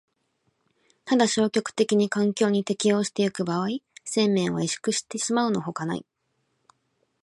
[1.05, 3.67] ただ消極的に環境に適応してゆく場合、
[4.03, 6.03] 生命は萎縮してしまうのほかない。